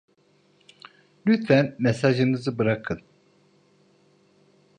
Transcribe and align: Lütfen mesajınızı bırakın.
Lütfen 1.27 1.75
mesajınızı 1.79 2.57
bırakın. 2.59 3.01